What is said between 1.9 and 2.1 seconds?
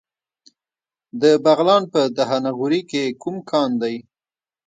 په